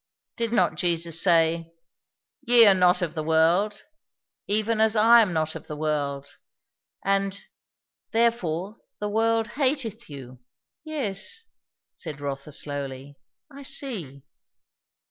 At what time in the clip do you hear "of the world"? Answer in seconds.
3.03-3.83, 5.53-6.37